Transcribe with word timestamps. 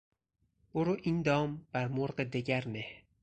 برو 0.73 0.97
این 1.03 1.21
دام 1.21 1.67
بر 1.71 1.87
مرغ 1.87 2.15
دگر 2.23 2.67
نه 2.67 2.85